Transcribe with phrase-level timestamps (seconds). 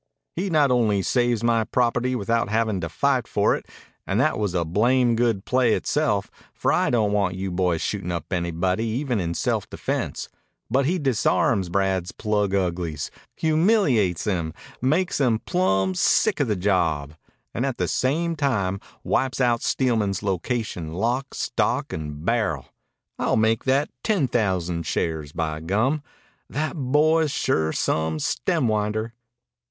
[0.35, 3.67] "He not only saves my property without havin' to fight for it
[4.07, 8.11] and that was a blamed good play itself, for I don't want you boys shootin'
[8.11, 10.27] up anybody even in self defense
[10.71, 17.13] but he disarms Brad's plug uglies, humiliates them, makes them plumb sick of the job,
[17.53, 22.65] and at the same time wipes out Steelman's location lock, stock, and barrel.
[23.19, 26.01] I'll make that ten thousand shares, by gum!
[26.49, 29.11] That boy's sure some stemwinder."